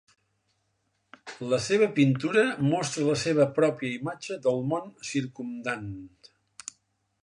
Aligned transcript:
La 1.51 1.59
seva 1.65 1.89
pintura 1.99 2.45
Mostra 2.71 3.07
la 3.11 3.19
seva 3.27 3.49
pròpia 3.61 3.95
imatge 4.01 4.43
del 4.49 4.61
món 4.73 4.93
circumdant. 5.15 5.91